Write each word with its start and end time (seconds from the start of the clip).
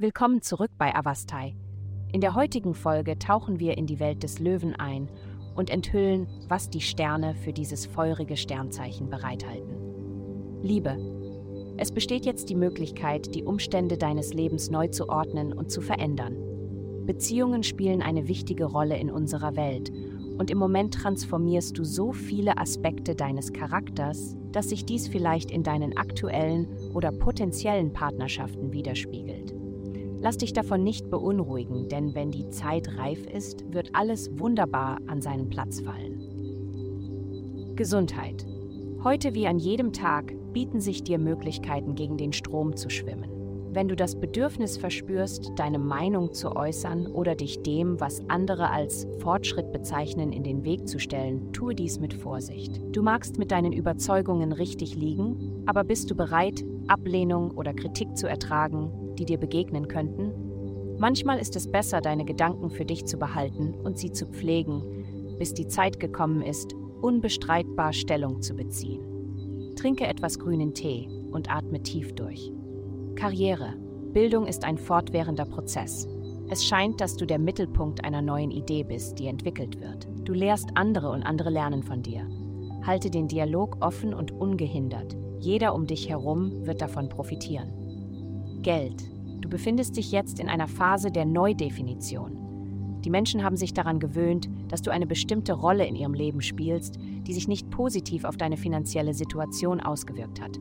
Willkommen 0.00 0.40
zurück 0.40 0.70
bei 0.78 0.94
Avastai. 0.94 1.54
In 2.10 2.22
der 2.22 2.34
heutigen 2.34 2.72
Folge 2.72 3.18
tauchen 3.18 3.60
wir 3.60 3.76
in 3.76 3.84
die 3.84 4.00
Welt 4.00 4.22
des 4.22 4.38
Löwen 4.38 4.74
ein 4.74 5.10
und 5.54 5.68
enthüllen, 5.68 6.26
was 6.48 6.70
die 6.70 6.80
Sterne 6.80 7.34
für 7.34 7.52
dieses 7.52 7.84
feurige 7.84 8.38
Sternzeichen 8.38 9.10
bereithalten. 9.10 10.62
Liebe. 10.62 10.96
Es 11.76 11.92
besteht 11.92 12.24
jetzt 12.24 12.48
die 12.48 12.54
Möglichkeit, 12.54 13.34
die 13.34 13.44
Umstände 13.44 13.98
deines 13.98 14.32
Lebens 14.32 14.70
neu 14.70 14.88
zu 14.88 15.10
ordnen 15.10 15.52
und 15.52 15.70
zu 15.70 15.82
verändern. 15.82 16.34
Beziehungen 17.04 17.62
spielen 17.62 18.00
eine 18.00 18.26
wichtige 18.26 18.64
Rolle 18.64 18.96
in 18.96 19.10
unserer 19.10 19.54
Welt 19.54 19.90
und 20.38 20.50
im 20.50 20.56
Moment 20.56 20.94
transformierst 20.94 21.76
du 21.76 21.84
so 21.84 22.14
viele 22.14 22.56
Aspekte 22.56 23.14
deines 23.14 23.52
Charakters, 23.52 24.34
dass 24.50 24.70
sich 24.70 24.86
dies 24.86 25.08
vielleicht 25.08 25.50
in 25.50 25.62
deinen 25.62 25.98
aktuellen 25.98 26.68
oder 26.94 27.12
potenziellen 27.12 27.92
Partnerschaften 27.92 28.72
widerspiegelt. 28.72 29.59
Lass 30.22 30.36
dich 30.36 30.52
davon 30.52 30.84
nicht 30.84 31.08
beunruhigen, 31.08 31.88
denn 31.88 32.14
wenn 32.14 32.30
die 32.30 32.50
Zeit 32.50 32.98
reif 32.98 33.26
ist, 33.26 33.72
wird 33.72 33.90
alles 33.94 34.38
wunderbar 34.38 34.98
an 35.06 35.22
seinen 35.22 35.48
Platz 35.48 35.80
fallen. 35.80 37.72
Gesundheit. 37.74 38.44
Heute 39.02 39.32
wie 39.32 39.46
an 39.46 39.58
jedem 39.58 39.94
Tag 39.94 40.34
bieten 40.52 40.80
sich 40.80 41.02
dir 41.02 41.18
Möglichkeiten, 41.18 41.94
gegen 41.94 42.18
den 42.18 42.34
Strom 42.34 42.76
zu 42.76 42.90
schwimmen. 42.90 43.30
Wenn 43.72 43.88
du 43.88 43.96
das 43.96 44.16
Bedürfnis 44.16 44.76
verspürst, 44.76 45.52
deine 45.56 45.78
Meinung 45.78 46.34
zu 46.34 46.56
äußern 46.56 47.06
oder 47.06 47.36
dich 47.36 47.62
dem, 47.62 48.00
was 48.00 48.20
andere 48.28 48.68
als 48.70 49.06
Fortschritt 49.20 49.72
bezeichnen, 49.72 50.32
in 50.32 50.42
den 50.42 50.64
Weg 50.64 50.86
zu 50.88 50.98
stellen, 50.98 51.52
tue 51.52 51.74
dies 51.74 52.00
mit 52.00 52.12
Vorsicht. 52.12 52.82
Du 52.90 53.02
magst 53.02 53.38
mit 53.38 53.52
deinen 53.52 53.72
Überzeugungen 53.72 54.52
richtig 54.52 54.96
liegen, 54.96 55.62
aber 55.66 55.84
bist 55.84 56.10
du 56.10 56.16
bereit, 56.16 56.64
Ablehnung 56.90 57.52
oder 57.52 57.72
Kritik 57.72 58.16
zu 58.16 58.28
ertragen, 58.28 59.14
die 59.16 59.24
dir 59.24 59.38
begegnen 59.38 59.88
könnten? 59.88 60.32
Manchmal 60.98 61.38
ist 61.38 61.56
es 61.56 61.70
besser, 61.70 62.00
deine 62.00 62.24
Gedanken 62.24 62.68
für 62.68 62.84
dich 62.84 63.06
zu 63.06 63.16
behalten 63.16 63.74
und 63.74 63.98
sie 63.98 64.12
zu 64.12 64.26
pflegen, 64.26 65.36
bis 65.38 65.54
die 65.54 65.66
Zeit 65.66 65.98
gekommen 65.98 66.42
ist, 66.42 66.74
unbestreitbar 67.00 67.92
Stellung 67.92 68.42
zu 68.42 68.54
beziehen. 68.54 69.74
Trinke 69.76 70.06
etwas 70.06 70.38
grünen 70.38 70.74
Tee 70.74 71.08
und 71.30 71.50
atme 71.50 71.82
tief 71.82 72.12
durch. 72.14 72.52
Karriere. 73.14 73.74
Bildung 74.12 74.46
ist 74.46 74.64
ein 74.64 74.76
fortwährender 74.76 75.46
Prozess. 75.46 76.06
Es 76.50 76.64
scheint, 76.64 77.00
dass 77.00 77.16
du 77.16 77.26
der 77.26 77.38
Mittelpunkt 77.38 78.04
einer 78.04 78.22
neuen 78.22 78.50
Idee 78.50 78.82
bist, 78.82 79.18
die 79.18 79.28
entwickelt 79.28 79.80
wird. 79.80 80.08
Du 80.24 80.32
lehrst 80.32 80.70
andere 80.74 81.10
und 81.10 81.22
andere 81.22 81.48
lernen 81.48 81.82
von 81.82 82.02
dir. 82.02 82.26
Halte 82.82 83.10
den 83.10 83.28
Dialog 83.28 83.76
offen 83.80 84.14
und 84.14 84.32
ungehindert. 84.32 85.16
Jeder 85.38 85.74
um 85.74 85.86
dich 85.86 86.08
herum 86.08 86.66
wird 86.66 86.80
davon 86.80 87.08
profitieren. 87.08 88.60
Geld. 88.62 89.02
Du 89.40 89.48
befindest 89.48 89.96
dich 89.96 90.12
jetzt 90.12 90.38
in 90.38 90.48
einer 90.48 90.68
Phase 90.68 91.10
der 91.10 91.24
Neudefinition. 91.24 93.00
Die 93.04 93.10
Menschen 93.10 93.42
haben 93.42 93.56
sich 93.56 93.72
daran 93.72 93.98
gewöhnt, 93.98 94.48
dass 94.68 94.82
du 94.82 94.90
eine 94.90 95.06
bestimmte 95.06 95.54
Rolle 95.54 95.86
in 95.86 95.96
ihrem 95.96 96.12
Leben 96.12 96.42
spielst, 96.42 96.98
die 97.00 97.32
sich 97.32 97.48
nicht 97.48 97.70
positiv 97.70 98.24
auf 98.24 98.36
deine 98.36 98.58
finanzielle 98.58 99.14
Situation 99.14 99.80
ausgewirkt 99.80 100.40
hat. 100.40 100.58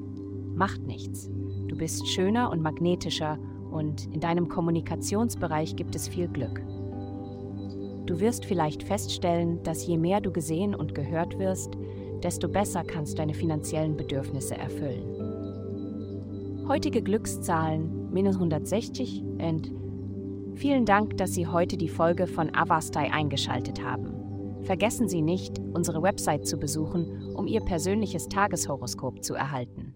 Macht 0.56 0.82
nichts. 0.84 1.30
Du 1.68 1.76
bist 1.76 2.08
schöner 2.08 2.50
und 2.52 2.62
magnetischer 2.62 3.38
und 3.72 4.08
in 4.14 4.20
deinem 4.20 4.48
Kommunikationsbereich 4.48 5.76
gibt 5.76 5.96
es 5.96 6.08
viel 6.08 6.28
Glück. 6.28 6.62
Du 8.06 8.20
wirst 8.20 8.46
vielleicht 8.46 8.84
feststellen, 8.84 9.62
dass 9.64 9.86
je 9.86 9.98
mehr 9.98 10.20
du 10.20 10.32
gesehen 10.32 10.74
und 10.74 10.96
gehört 10.96 11.38
wirst, 11.38 11.78
desto 12.24 12.48
besser 12.50 12.84
kannst 12.84 13.20
deine 13.20 13.34
finanziellen 13.34 13.98
Bedürfnisse 13.98 14.56
erfüllen. 14.58 15.30
Heutige 16.68 17.02
Glückszahlen 17.02 18.12
minus 18.12 18.36
160 18.36 19.24
und 19.24 19.72
vielen 20.56 20.86
Dank, 20.86 21.18
dass 21.18 21.34
Sie 21.34 21.48
heute 21.48 21.78
die 21.78 21.90
Folge 21.90 22.28
von 22.28 22.54
Avastai 22.54 23.12
eingeschaltet 23.12 23.84
haben. 23.84 24.14
Vergessen 24.64 25.08
Sie 25.08 25.22
nicht, 25.22 25.60
unsere 25.74 26.04
Website 26.04 26.46
zu 26.46 26.58
besuchen, 26.58 27.34
um 27.34 27.48
Ihr 27.48 27.62
persönliches 27.62 28.28
Tageshoroskop 28.28 29.24
zu 29.24 29.34
erhalten. 29.34 29.89